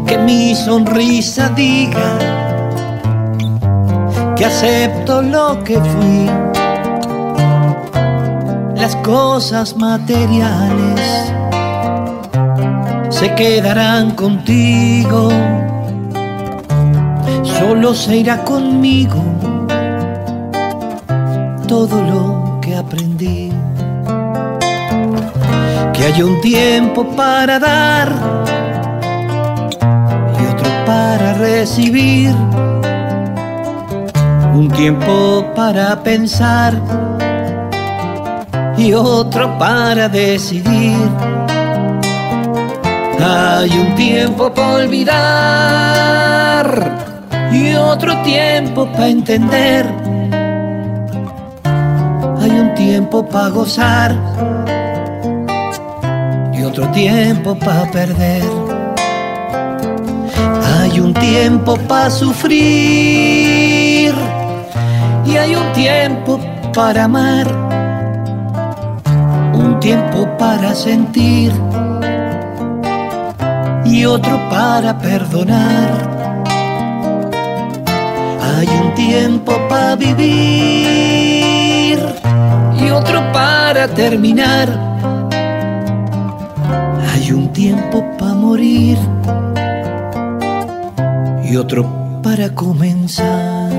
que 0.06 0.18
mi 0.18 0.54
sonrisa 0.54 1.48
diga 1.56 2.18
que 4.36 4.44
acepto 4.44 5.22
lo 5.22 5.64
que 5.64 5.80
fui. 5.80 6.30
Las 8.76 8.98
cosas 8.98 9.78
materiales 9.78 11.32
se 13.08 13.34
quedarán 13.36 14.12
contigo, 14.12 15.30
solo 17.44 17.94
se 17.94 18.18
irá 18.18 18.44
conmigo 18.44 19.39
todo 21.70 22.02
lo 22.04 22.60
que 22.62 22.76
aprendí. 22.76 23.52
Que 25.94 26.04
hay 26.06 26.22
un 26.24 26.42
tiempo 26.42 27.06
para 27.16 27.60
dar 27.60 28.12
y 30.40 30.46
otro 30.52 30.72
para 30.88 31.34
recibir, 31.36 32.34
un 34.56 34.68
tiempo 34.72 35.46
para 35.56 36.02
pensar 36.02 36.74
y 38.76 38.94
otro 38.94 39.56
para 39.60 40.10
decidir. 40.10 40.98
Hay 43.22 43.70
un 43.70 43.94
tiempo 43.94 44.52
para 44.52 44.74
olvidar 44.78 45.06
y 47.52 47.76
otro 47.76 48.20
tiempo 48.24 48.92
para 48.92 49.10
entender. 49.10 49.99
Hay 52.90 52.96
un 52.96 53.02
tiempo 53.04 53.24
para 53.24 53.50
gozar 53.50 54.16
y 56.52 56.64
otro 56.64 56.88
tiempo 56.88 57.54
para 57.54 57.84
perder. 57.92 58.42
Hay 60.82 61.00
un 61.00 61.14
tiempo 61.14 61.78
para 61.88 62.10
sufrir 62.10 62.56
y 65.24 65.38
hay 65.38 65.56
un 65.56 65.72
tiempo 65.74 66.40
para 66.74 67.04
amar. 67.04 67.48
Un 69.54 69.80
tiempo 69.80 70.28
para 70.40 70.74
sentir 70.74 71.54
y 73.86 74.04
otro 74.04 74.50
para 74.50 74.98
perdonar. 74.98 75.92
Hay 78.42 78.68
un 78.68 78.96
tiempo 78.96 79.52
para 79.70 79.96
vivir 79.96 81.20
otro 82.92 83.20
para 83.32 83.88
terminar. 83.88 84.68
Hay 87.12 87.32
un 87.32 87.52
tiempo 87.54 88.04
para 88.18 88.34
morir 88.34 88.98
y 91.44 91.56
otro 91.56 91.86
para 92.24 92.54
comenzar. 92.54 93.70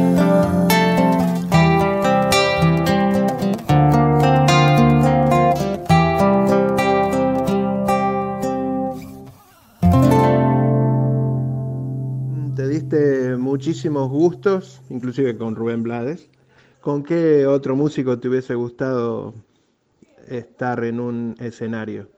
Te 12.54 12.68
diste 12.68 13.36
muchísimos 13.36 14.08
gustos, 14.08 14.80
inclusive 14.90 15.36
con 15.36 15.56
Rubén 15.56 15.82
Blades. 15.82 16.28
¿Con 16.80 17.02
qué 17.02 17.46
otro 17.46 17.76
músico 17.76 18.18
te 18.18 18.28
hubiese 18.28 18.54
gustado 18.54 19.34
estar 20.26 20.82
en 20.84 20.98
un 20.98 21.36
escenario? 21.38 22.08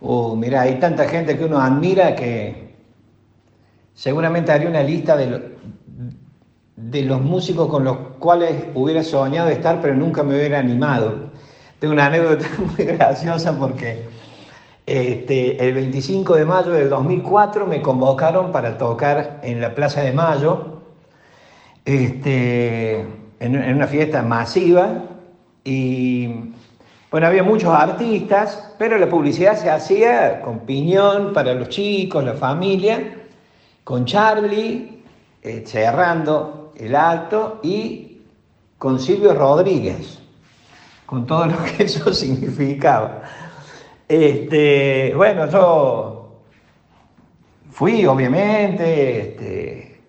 Oh, 0.00 0.36
mira, 0.36 0.62
hay 0.62 0.78
tanta 0.78 1.08
gente 1.08 1.38
que 1.38 1.44
uno 1.44 1.58
admira 1.58 2.14
que 2.14 2.74
seguramente 3.94 4.52
haría 4.52 4.68
una 4.68 4.82
lista 4.82 5.16
de 5.16 7.02
los 7.04 7.20
músicos 7.22 7.68
con 7.68 7.84
los 7.84 7.96
cuales 8.18 8.66
hubiera 8.74 9.02
soñado 9.02 9.48
estar, 9.48 9.80
pero 9.80 9.94
nunca 9.94 10.22
me 10.22 10.34
hubiera 10.34 10.58
animado. 10.58 11.30
Tengo 11.78 11.94
una 11.94 12.06
anécdota 12.06 12.46
muy 12.76 12.84
graciosa 12.84 13.58
porque 13.58 14.04
este, 14.84 15.66
el 15.66 15.74
25 15.74 16.34
de 16.34 16.44
mayo 16.44 16.72
del 16.72 16.90
2004 16.90 17.66
me 17.66 17.80
convocaron 17.80 18.52
para 18.52 18.76
tocar 18.76 19.40
en 19.42 19.62
la 19.62 19.74
Plaza 19.74 20.02
de 20.02 20.12
Mayo, 20.12 20.82
este, 21.84 23.21
en, 23.42 23.74
una 23.74 23.86
fiesta 23.86 24.22
masiva, 24.22 25.02
y 25.64 26.28
bueno, 27.10 27.26
había 27.26 27.42
muchos 27.42 27.74
artistas, 27.74 28.74
pero 28.78 28.96
la 28.98 29.08
publicidad 29.08 29.56
se 29.56 29.68
hacía 29.68 30.40
con 30.42 30.60
piñón 30.60 31.32
para 31.32 31.52
los 31.54 31.68
chicos, 31.68 32.24
la 32.24 32.34
familia, 32.34 33.14
con 33.84 34.04
Charlie 34.04 35.02
eh, 35.42 35.64
cerrando 35.66 36.72
el 36.76 36.94
acto 36.94 37.58
y 37.64 38.18
con 38.78 39.00
Silvio 39.00 39.34
Rodríguez, 39.34 40.20
con 41.04 41.26
todo 41.26 41.46
lo 41.46 41.56
que 41.64 41.82
eso 41.84 42.12
significaba. 42.14 43.22
Este, 44.06 45.12
bueno, 45.16 45.50
yo 45.50 46.42
fui, 47.70 48.06
obviamente, 48.06 49.20
este, 49.20 50.00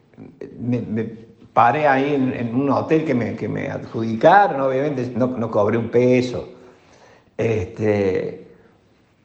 me 0.59 1.22
paré 1.53 1.87
ahí 1.87 2.15
en, 2.15 2.33
en 2.33 2.55
un 2.55 2.69
hotel 2.69 3.05
que 3.05 3.13
me, 3.13 3.35
que 3.35 3.47
me 3.47 3.69
adjudicaron, 3.69 4.61
obviamente, 4.61 5.11
no, 5.15 5.27
no 5.27 5.51
cobré 5.51 5.77
un 5.77 5.89
peso. 5.89 6.49
Este, 7.37 8.47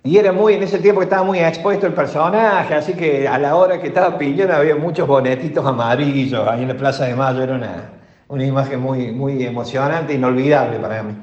y 0.04 0.16
era 0.16 0.32
muy, 0.32 0.54
en 0.54 0.62
ese 0.62 0.78
tiempo 0.78 1.00
que 1.00 1.04
estaba 1.04 1.22
muy 1.22 1.38
expuesto 1.40 1.86
el 1.86 1.92
personaje, 1.92 2.74
así 2.74 2.94
que 2.94 3.26
a 3.28 3.38
la 3.38 3.56
hora 3.56 3.80
que 3.80 3.88
estaba 3.88 4.16
Piñón 4.16 4.50
había 4.50 4.76
muchos 4.76 5.06
bonetitos 5.06 5.66
amarillos 5.66 6.46
ahí 6.48 6.62
en 6.62 6.68
la 6.68 6.76
Plaza 6.76 7.04
de 7.06 7.14
Mayo, 7.14 7.42
era 7.42 7.54
una, 7.54 7.90
una 8.28 8.44
imagen 8.44 8.80
muy, 8.80 9.12
muy 9.12 9.42
emocionante, 9.44 10.14
inolvidable 10.14 10.78
para 10.78 11.02
mí. 11.02 11.14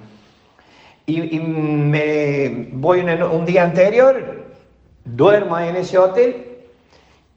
Y, 1.08 1.36
y 1.36 1.40
me 1.40 2.70
voy 2.74 3.00
un, 3.00 3.24
un 3.24 3.46
día 3.46 3.64
anterior, 3.64 4.46
duermo 5.04 5.56
ahí 5.56 5.70
en 5.70 5.78
ese 5.78 5.98
hotel 5.98 6.48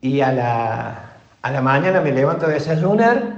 y 0.01 0.21
a 0.21 0.33
la, 0.33 1.13
a 1.43 1.51
la 1.51 1.61
mañana 1.61 2.01
me 2.01 2.13
levanto 2.13 2.47
a 2.47 2.51
desayunar 2.51 3.38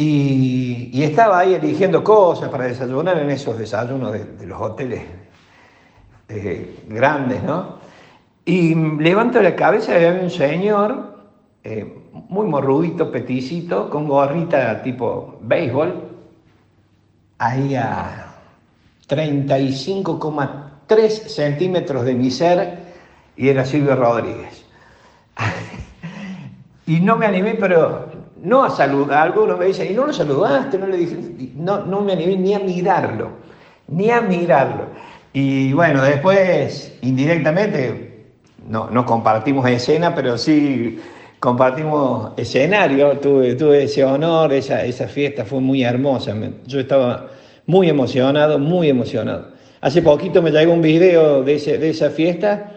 y, 0.00 1.02
estaba 1.02 1.40
ahí 1.40 1.54
eligiendo 1.54 2.04
cosas 2.04 2.48
para 2.48 2.64
desayunar 2.64 3.18
en 3.18 3.30
esos 3.30 3.58
desayunos 3.58 4.12
de, 4.12 4.24
de 4.24 4.46
los 4.46 4.60
hoteles 4.60 5.02
eh, 6.28 6.84
grandes, 6.86 7.42
¿no? 7.42 7.78
Y 8.44 8.74
levanto 8.74 9.42
la 9.42 9.56
cabeza 9.56 9.92
y 9.92 10.04
había 10.04 10.22
un 10.22 10.30
señor 10.30 11.18
eh, 11.64 11.92
muy 12.28 12.46
morrudito, 12.46 13.10
peticito, 13.10 13.90
con 13.90 14.06
gorrita 14.06 14.80
tipo 14.82 15.38
béisbol, 15.42 16.10
ahí 17.38 17.74
a 17.74 18.36
35,3 19.08 21.08
centímetros 21.08 22.04
de 22.04 22.14
mi 22.14 22.30
ser, 22.30 22.78
y 23.36 23.48
era 23.48 23.64
Silvio 23.64 23.96
Rodríguez. 23.96 24.64
Y 26.88 27.00
no 27.00 27.16
me 27.16 27.26
animé, 27.26 27.54
pero 27.54 28.06
no 28.42 28.64
a 28.64 28.70
saludar. 28.70 29.26
Algunos 29.28 29.58
me 29.58 29.66
dicen, 29.66 29.92
¿y 29.92 29.94
no 29.94 30.06
lo 30.06 30.12
saludaste? 30.12 30.78
No 30.78 30.86
le 30.86 30.96
dije, 30.96 31.16
no, 31.54 31.84
no 31.84 32.00
me 32.00 32.12
animé 32.14 32.36
ni 32.36 32.54
a 32.54 32.58
mirarlo, 32.58 33.30
ni 33.88 34.10
a 34.10 34.20
mirarlo. 34.20 34.86
Y 35.32 35.72
bueno, 35.72 36.02
después, 36.02 36.98
indirectamente, 37.02 38.26
no, 38.68 38.90
no 38.90 39.04
compartimos 39.06 39.68
escena, 39.68 40.14
pero 40.14 40.36
sí 40.38 40.98
compartimos 41.38 42.32
escenario. 42.36 43.18
Tuve, 43.18 43.54
tuve 43.54 43.84
ese 43.84 44.04
honor, 44.04 44.52
esa, 44.52 44.84
esa 44.84 45.06
fiesta 45.08 45.44
fue 45.44 45.60
muy 45.60 45.82
hermosa. 45.84 46.34
Yo 46.66 46.80
estaba 46.80 47.28
muy 47.66 47.88
emocionado, 47.88 48.58
muy 48.58 48.88
emocionado. 48.88 49.48
Hace 49.80 50.02
poquito 50.02 50.42
me 50.42 50.50
llegó 50.50 50.72
un 50.72 50.82
video 50.82 51.42
de, 51.44 51.54
ese- 51.54 51.78
de 51.78 51.90
esa 51.90 52.10
fiesta, 52.10 52.72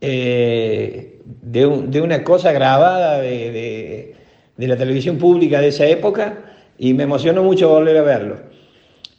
eh, 0.00 1.19
de, 1.42 1.66
un- 1.66 1.90
de 1.90 2.00
una 2.00 2.22
cosa 2.24 2.52
grabada 2.52 3.20
de, 3.20 3.28
de- 3.52 4.14
de 4.56 4.66
la 4.68 4.76
televisión 4.76 5.16
pública 5.18 5.60
de 5.60 5.68
esa 5.68 5.86
época 5.86 6.38
y 6.78 6.92
me 6.94 7.04
emocionó 7.04 7.42
mucho 7.42 7.68
volver 7.68 7.96
a 7.96 8.02
verlo. 8.02 8.36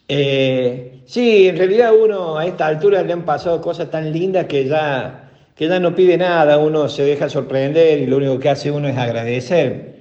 Eh, 0.08 1.00
sí, 1.06 1.48
en 1.48 1.56
realidad 1.56 1.92
uno 1.94 2.36
a 2.38 2.46
esta 2.46 2.66
altura 2.66 3.02
le 3.02 3.12
han 3.12 3.24
pasado 3.24 3.60
cosas 3.60 3.90
tan 3.90 4.12
lindas 4.12 4.46
que 4.46 4.66
ya, 4.66 5.30
que 5.54 5.68
ya 5.68 5.80
no 5.80 5.94
pide 5.94 6.16
nada, 6.18 6.58
uno 6.58 6.88
se 6.88 7.04
deja 7.04 7.28
sorprender 7.28 7.98
y 8.00 8.06
lo 8.06 8.18
único 8.18 8.38
que 8.38 8.50
hace 8.50 8.70
uno 8.70 8.88
es 8.88 8.96
agradecer. 8.96 9.92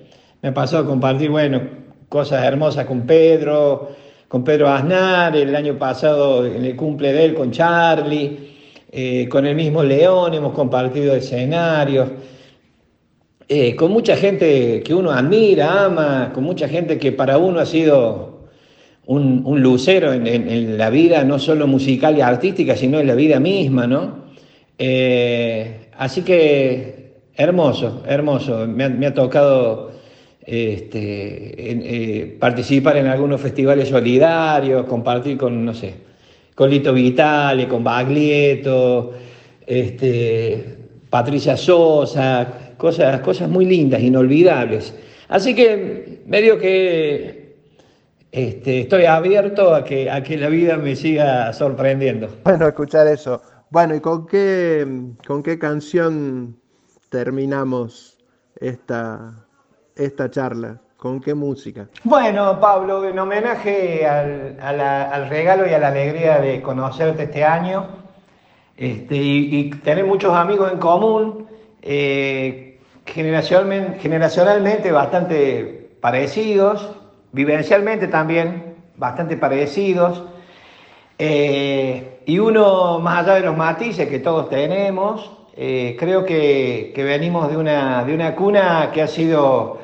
Me 0.42 0.52
pasó 0.52 0.80
a 0.80 0.86
compartir, 0.86 1.30
bueno, 1.30 1.62
cosas 2.10 2.44
hermosas 2.44 2.86
con 2.86 3.02
Pedro, 3.06 3.92
con 4.28 4.44
Pedro 4.44 4.70
Aznar, 4.70 5.36
el 5.36 5.56
año 5.56 5.78
pasado 5.78 6.46
en 6.46 6.66
el 6.66 6.76
cumple 6.76 7.14
de 7.14 7.26
él 7.26 7.34
con 7.36 7.52
Charlie, 7.52 8.50
eh, 8.94 9.30
con 9.30 9.46
el 9.46 9.56
mismo 9.56 9.84
León 9.84 10.34
hemos 10.34 10.54
compartido 10.54 11.16
escenarios. 11.16 12.10
Eh, 13.48 13.76
con 13.76 13.92
mucha 13.92 14.18
gente 14.18 14.82
que 14.84 14.94
uno 14.94 15.12
admira, 15.12 15.86
ama, 15.86 16.32
con 16.34 16.44
mucha 16.44 16.68
gente 16.68 16.98
que 16.98 17.14
para 17.14 17.38
uno 17.38 17.60
ha 17.60 17.66
sido 17.66 18.50
un, 19.06 19.62
lucero 19.62 20.14
en, 20.14 20.78
la 20.78 20.90
vida, 20.90 21.24
no 21.24 21.40
solo 21.40 21.68
musical 21.68 22.18
y 22.18 22.22
artística, 22.22 22.76
sino 22.76 23.00
en 23.00 23.08
la 23.08 23.16
vida 23.16 23.40
misma, 23.40 23.88
¿no? 23.88 24.26
Eh, 24.78 25.90
así 25.98 26.22
que 26.22 27.14
hermoso, 27.36 28.04
hermoso. 28.08 28.68
Me 28.68 29.06
ha, 29.06 29.14
tocado 29.14 29.92
este, 30.46 32.38
participar 32.40 32.98
en 32.98 33.08
algunos 33.08 33.40
festivales 33.42 33.90
solidarios, 33.90 34.86
compartir 34.86 35.38
con, 35.38 35.66
no 35.66 35.74
sé, 35.74 36.11
con 36.56 36.70
Lito 36.70 36.94
Vitale, 36.94 37.68
con 37.68 37.84
Baglietto, 37.84 39.14
este, 39.66 40.78
Patricia 41.10 41.58
Sosa, 41.58 42.74
cosas, 42.78 43.22
cosas 43.22 43.50
muy 43.50 43.66
lindas, 43.66 44.02
inolvidables. 44.02 44.94
Así 45.30 45.56
que 45.56 46.24
medio 46.26 46.60
que 46.60 47.56
este, 48.32 48.82
estoy 48.82 49.06
abierto 49.06 49.76
a 49.76 49.84
que, 49.84 50.10
a 50.10 50.24
que 50.24 50.38
la 50.38 50.50
vida 50.50 50.78
me 50.78 50.96
siga 50.96 51.52
sorprendiendo. 51.54 52.30
Bueno, 52.44 52.68
escuchar 52.68 53.08
eso. 53.08 53.42
Bueno, 53.70 53.96
¿y 53.96 54.00
con 54.00 54.26
qué, 54.26 54.86
con 55.26 55.44
qué 55.44 55.58
canción 55.58 56.58
terminamos 57.10 58.18
esta, 58.60 59.48
esta 59.96 60.30
charla? 60.30 60.82
¿Con 61.02 61.20
qué 61.20 61.34
música? 61.34 61.88
Bueno, 62.04 62.60
Pablo, 62.60 63.04
en 63.10 63.18
homenaje 63.18 64.06
al, 64.06 65.30
regalo 65.30 65.68
y 65.68 65.74
a 65.74 65.80
la 65.80 65.88
alegría 65.88 66.40
de 66.40 66.62
conocerte 66.62 67.24
este 67.24 67.44
año 67.44 67.88
este, 68.78 69.16
y, 69.16 69.72
tener 69.84 70.06
muchos 70.06 70.32
amigos 70.36 70.72
en 70.72 70.78
común, 70.78 71.48
eh, 71.82 72.80
generacionalmente, 73.08 74.92
bastante 74.92 75.90
parecidos, 76.00 76.92
vivencialmente 77.32 78.08
también 78.08 78.76
bastante 78.96 79.38
parecidos, 79.38 80.24
eh, 81.18 82.20
y 82.28 82.38
uno 82.38 83.00
más 83.00 83.24
allá 83.24 83.34
de 83.34 83.42
los 83.42 83.58
matices 83.58 84.08
que 84.08 84.20
todos 84.20 84.52
tenemos, 84.52 85.32
eh, 85.58 85.96
creo 85.98 86.24
que, 86.26 86.94
venimos 86.96 87.50
de 87.50 87.58
una, 87.58 88.04
de 88.04 88.14
una 88.14 88.36
cuna 88.36 88.92
que 88.94 89.02
ha 89.02 89.08
sido 89.08 89.82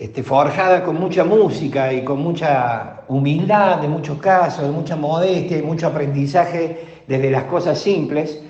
este, 0.00 0.22
forjada 0.22 0.82
con 0.82 0.98
mucha 0.98 1.24
música 1.24 1.92
y 1.92 2.02
con 2.02 2.22
mucha 2.22 3.02
humildad 3.08 3.84
en 3.84 3.90
muchos 3.90 4.16
casos, 4.16 4.64
de 4.64 4.70
mucha 4.70 4.96
modestia 4.96 5.58
y 5.58 5.62
mucho 5.62 5.88
aprendizaje 5.88 7.02
desde 7.06 7.30
las 7.30 7.44
cosas 7.44 7.78
simples. 7.78 8.42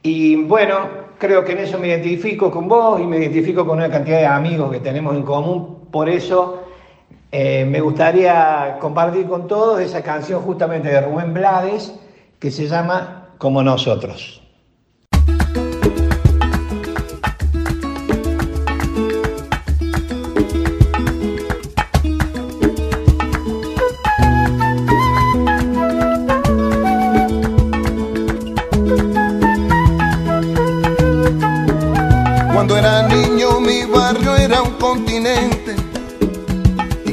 Y 0.00 0.36
bueno, 0.44 0.76
creo 1.18 1.44
que 1.44 1.52
en 1.52 1.58
eso 1.58 1.76
me 1.80 1.88
identifico 1.88 2.52
con 2.52 2.68
vos 2.68 3.00
y 3.00 3.04
me 3.04 3.18
identifico 3.18 3.66
con 3.66 3.78
una 3.78 3.90
cantidad 3.90 4.18
de 4.18 4.26
amigos 4.26 4.70
que 4.70 4.78
tenemos 4.78 5.16
en 5.16 5.24
común. 5.24 5.88
Por 5.90 6.08
eso 6.08 6.62
eh, 7.32 7.64
me 7.64 7.80
gustaría 7.80 8.76
compartir 8.80 9.26
con 9.26 9.48
todos 9.48 9.80
esa 9.80 10.04
canción 10.04 10.40
justamente 10.42 10.88
de 10.88 11.00
Rubén 11.00 11.34
Blades 11.34 11.98
que 12.38 12.52
se 12.52 12.68
llama 12.68 13.30
Como 13.38 13.60
nosotros. 13.64 14.40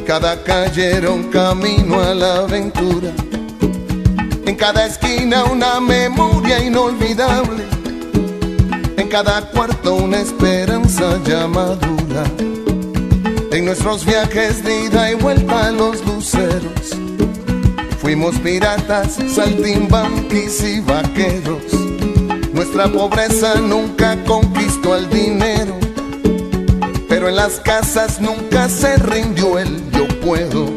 Cada 0.10 0.44
calle 0.44 0.98
era 0.98 1.12
un 1.12 1.26
camino 1.26 2.02
a 2.02 2.16
la 2.16 2.40
aventura. 2.40 3.12
En 4.46 4.56
cada 4.56 4.88
esquina 4.88 5.44
una 5.44 5.80
memoria 5.80 6.66
inolvidable. 6.66 7.64
En 8.98 9.08
cada 9.08 9.50
cuarto 9.52 9.94
una 9.94 10.20
esperanza 10.20 11.20
ya 11.24 11.48
madura. 11.48 12.24
En 13.52 13.66
nuestros 13.66 14.04
viajes 14.04 14.64
de 14.64 14.86
ida 14.86 15.12
y 15.12 15.14
vuelta 15.14 15.68
a 15.68 15.72
los 15.72 16.04
luceros. 16.04 16.98
Fuimos 18.02 18.36
piratas, 18.40 19.20
saltimbanquis 19.34 20.64
y 20.64 20.80
vaqueros. 20.80 21.89
Nuestra 22.60 22.92
pobreza 22.92 23.56
nunca 23.56 24.22
conquistó 24.26 24.94
el 24.98 25.10
dinero 25.10 25.80
pero 27.08 27.30
en 27.30 27.38
las 27.38 27.60
casas 27.62 28.20
nunca 28.20 28.68
se 28.68 28.98
rindió 28.98 29.58
el 29.58 29.90
yo 29.92 30.06
puedo. 30.20 30.68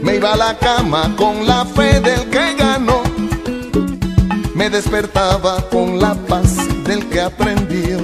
Me 0.00 0.16
iba 0.16 0.32
a 0.32 0.36
la 0.36 0.56
cama 0.58 1.12
con 1.16 1.44
la 1.44 1.64
fe 1.64 1.98
del 1.98 2.30
que 2.30 2.54
ganó, 2.54 3.02
me 4.54 4.70
despertaba 4.70 5.68
con 5.70 5.98
la 5.98 6.14
paz 6.14 6.56
del 6.84 7.08
que 7.08 7.20
aprendió. 7.20 7.98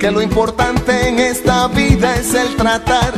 Que 0.00 0.10
lo 0.10 0.20
importante 0.20 1.08
en 1.08 1.20
esta 1.20 1.68
vida 1.68 2.16
es 2.16 2.34
el 2.34 2.56
tratar, 2.56 3.14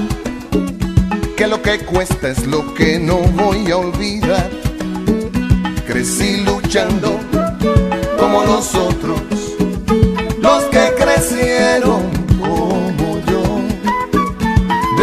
que 1.34 1.46
lo 1.46 1.62
que 1.62 1.78
cuesta 1.80 2.28
es 2.28 2.46
lo 2.46 2.74
que 2.74 2.98
no 2.98 3.16
voy 3.16 3.70
a 3.70 3.78
olvidar. 3.78 4.50
Crecí 5.86 6.42
luchando 6.42 7.18
como 8.18 8.44
nosotros, 8.44 9.20
los 10.40 10.64
que 10.64 10.94
crecieron 10.98 12.16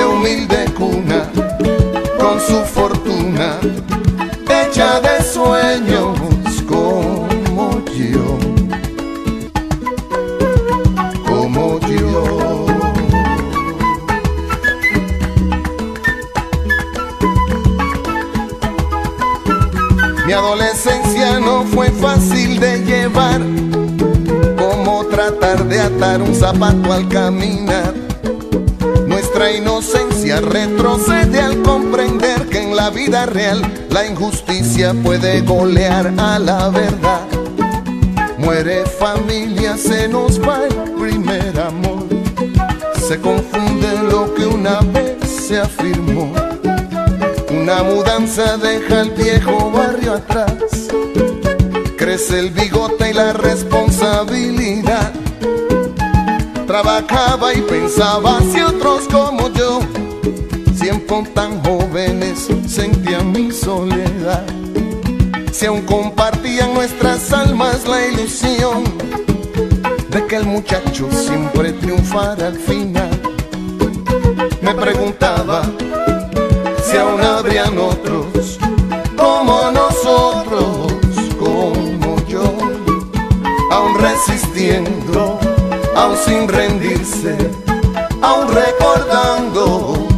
humilde 0.06 0.66
cuna, 0.78 1.30
con 2.20 2.40
su 2.40 2.64
fortuna 2.66 3.60
llevar, 23.04 23.42
como 24.58 25.06
tratar 25.08 25.66
de 25.66 25.82
atar 25.82 26.22
un 26.22 26.34
zapato 26.34 26.94
al 26.94 27.10
caminar 27.10 27.94
nuestra 29.08 29.52
inocencia 29.52 30.40
retrocede 30.40 31.40
al 31.42 31.62
comprender 31.64 32.48
que 32.48 32.62
en 32.64 32.76
la 32.76 32.90
vida 32.90 33.26
real 33.26 33.62
la 33.90 34.08
injusticia 34.08 34.94
puede 34.94 35.42
golear 35.42 36.14
a 36.18 36.40
la 36.40 36.70
verdad. 36.70 37.28
Muere 38.38 38.86
familia, 38.86 39.76
se 39.78 40.08
nos 40.08 40.40
va 40.42 40.66
el 40.66 40.92
primer 40.94 41.60
amor. 41.60 42.08
Se 43.08 43.20
confunde 43.20 44.02
lo 44.10 44.34
que 44.34 44.46
una 44.46 44.80
vez 44.80 45.30
se 45.30 45.60
afirmó. 45.60 46.32
Una 47.52 47.84
mudanza 47.84 48.58
deja 48.58 49.02
el 49.02 49.12
viejo 49.12 49.72
barrio 49.72 50.14
atrás. 50.14 50.88
Crece 52.04 52.38
el 52.38 52.50
bigote 52.52 53.12
y 53.12 53.14
la 53.14 53.32
responsabilidad 53.32 55.14
trabajaba 56.68 57.54
y 57.54 57.62
pensaba 57.62 58.42
si 58.42 58.60
otros 58.60 59.08
como 59.10 59.48
yo, 59.54 59.80
siempre 60.76 61.24
tan 61.34 61.64
jóvenes, 61.64 62.50
sentían 62.68 63.32
mi 63.32 63.54
soledad. 63.54 64.44
Si 65.54 65.66
aún 65.66 65.84
compartían 65.84 66.74
nuestras 66.74 67.32
almas 67.32 67.88
la 67.88 68.06
ilusión 68.06 68.84
de 70.10 70.26
que 70.28 70.36
el 70.36 70.46
muchacho 70.46 71.08
siempre 71.10 71.72
triunfara 71.72 72.48
al 72.48 72.60
final. 72.60 73.18
Me 74.62 74.76
preguntaba 74.76 75.62
si 76.84 76.98
aún 76.98 77.22
habrían 77.22 77.78
otros 77.78 78.60
como 79.16 79.72
nosotros, 79.72 80.93
resistiendo 84.04 85.40
aún 85.96 86.18
sin 86.18 86.48
rendirse, 86.48 87.38
aún 88.22 88.48
recordando 88.54 90.13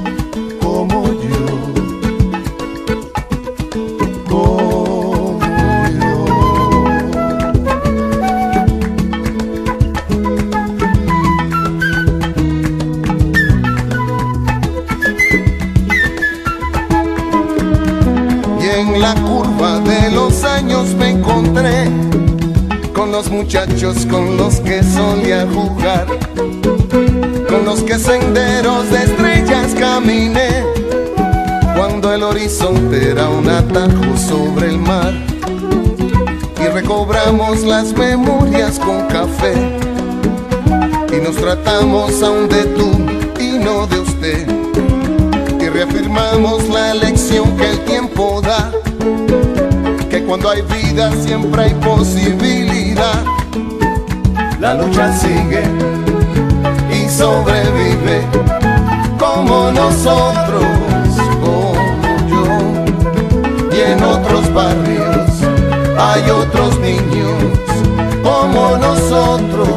muchachos 23.46 24.08
con 24.10 24.38
los 24.38 24.56
que 24.56 24.82
solía 24.82 25.46
jugar, 25.54 26.08
con 27.48 27.64
los 27.64 27.84
que 27.84 28.00
senderos 28.00 28.90
de 28.90 29.04
estrellas 29.04 29.76
caminé, 29.78 30.64
cuando 31.76 32.12
el 32.12 32.24
horizonte 32.24 33.12
era 33.12 33.30
un 33.30 33.48
atajo 33.48 34.18
sobre 34.18 34.70
el 34.70 34.80
mar, 34.80 35.14
y 36.60 36.68
recobramos 36.70 37.62
las 37.62 37.94
memorias 37.94 38.80
con 38.80 39.06
café, 39.10 39.54
y 41.16 41.24
nos 41.24 41.36
tratamos 41.36 42.24
aún 42.24 42.50
de 42.50 42.64
tú 42.64 42.90
y 43.40 43.60
no 43.60 43.86
de 43.86 44.00
usted, 44.00 44.48
y 45.62 45.70
reafirmamos 45.70 46.68
la 46.70 46.96
lección 46.96 47.56
que 47.58 47.70
el 47.70 47.80
tiempo 47.82 48.42
da. 48.42 48.72
Que 50.10 50.24
cuando 50.24 50.50
hay 50.50 50.64
vida 50.64 51.12
siempre 51.24 51.66
hay 51.66 51.74
posibilidad 51.76 52.85
la 54.60 54.74
lucha 54.74 55.12
sigue 55.12 55.64
y 56.92 57.10
sobrevive 57.10 58.22
como 59.20 59.72
nosotros, 59.72 60.66
como 61.42 61.74
yo. 62.30 62.46
Y 63.76 63.82
en 63.82 64.04
otros 64.04 64.54
barrios 64.54 65.30
hay 65.98 66.30
otros 66.30 66.80
niños 66.80 67.44
como 68.24 68.78
nosotros. 68.78 69.70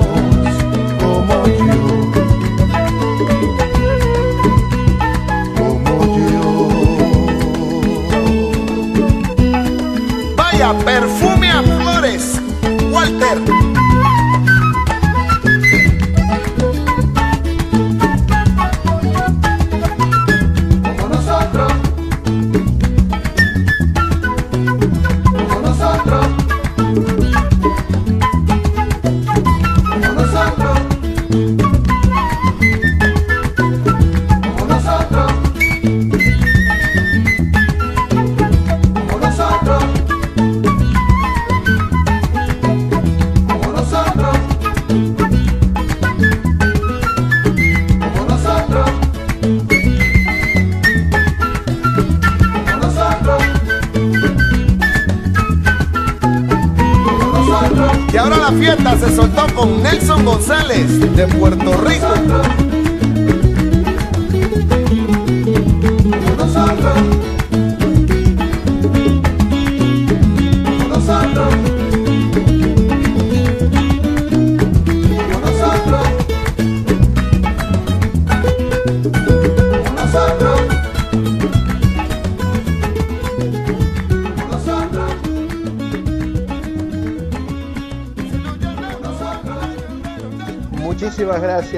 como 5.59 6.17
yo. 6.17 6.69
Vaya 10.37 10.73
perfume. 10.85 11.38
Walter. 13.29 13.68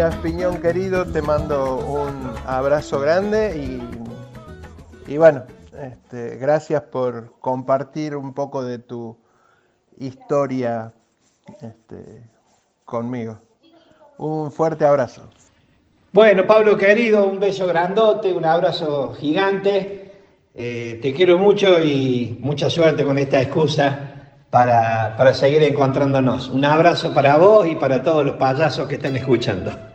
Gracias, 0.01 0.23
Piñón 0.23 0.63
querido. 0.63 1.05
Te 1.05 1.21
mando 1.21 1.77
un 1.77 2.33
abrazo 2.47 3.01
grande 3.01 3.79
y, 5.07 5.17
bueno, 5.19 5.43
este, 5.79 6.37
gracias 6.37 6.81
por 6.85 7.39
compartir 7.39 8.17
un 8.17 8.33
poco 8.33 8.65
de 8.65 8.79
tu 8.79 9.19
historia 9.99 10.95
este, 11.61 12.23
conmigo. 12.87 13.41
Un 14.17 14.51
fuerte 14.51 14.87
abrazo. 14.87 15.29
Bueno, 16.13 16.47
Pablo 16.47 16.79
querido, 16.79 17.27
un 17.27 17.39
beso 17.39 17.67
grandote, 17.67 18.33
un 18.33 18.47
abrazo 18.47 19.13
gigante. 19.13 20.13
Eh, 20.55 20.99
te 21.03 21.13
quiero 21.13 21.37
mucho 21.37 21.79
y 21.79 22.39
mucha 22.41 22.71
suerte 22.71 23.05
con 23.05 23.19
esta 23.19 23.43
excusa 23.43 24.11
para, 24.49 25.35
seguir 25.35 25.63
encontrándonos. 25.63 26.49
Un 26.49 26.65
abrazo 26.65 27.13
para 27.13 27.37
vos 27.37 27.67
y 27.67 27.75
para 27.75 28.03
todos 28.03 28.25
los 28.25 28.37
payasos 28.37 28.89
que 28.89 28.95
están 28.95 29.15
escuchando. 29.17 29.90